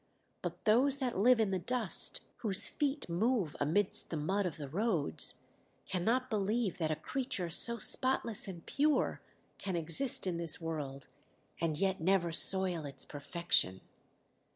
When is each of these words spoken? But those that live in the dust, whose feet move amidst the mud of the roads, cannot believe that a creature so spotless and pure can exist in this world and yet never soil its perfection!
But 0.41 0.65
those 0.65 0.97
that 0.97 1.19
live 1.19 1.39
in 1.39 1.51
the 1.51 1.59
dust, 1.59 2.21
whose 2.37 2.67
feet 2.67 3.07
move 3.07 3.55
amidst 3.59 4.09
the 4.09 4.17
mud 4.17 4.47
of 4.47 4.57
the 4.57 4.67
roads, 4.67 5.35
cannot 5.85 6.27
believe 6.27 6.79
that 6.79 6.89
a 6.89 6.95
creature 6.95 7.51
so 7.51 7.77
spotless 7.77 8.47
and 8.47 8.65
pure 8.65 9.21
can 9.59 9.75
exist 9.75 10.25
in 10.25 10.37
this 10.37 10.59
world 10.59 11.07
and 11.59 11.77
yet 11.77 12.01
never 12.01 12.31
soil 12.31 12.83
its 12.83 13.05
perfection! 13.05 13.81